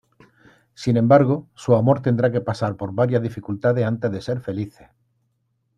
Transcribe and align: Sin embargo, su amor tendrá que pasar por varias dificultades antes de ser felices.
Sin 0.73 0.97
embargo, 0.97 1.47
su 1.53 1.75
amor 1.75 2.01
tendrá 2.01 2.31
que 2.31 2.41
pasar 2.41 2.75
por 2.75 2.91
varias 2.91 3.21
dificultades 3.21 3.85
antes 3.85 4.11
de 4.11 4.21
ser 4.23 4.41
felices. 4.41 4.89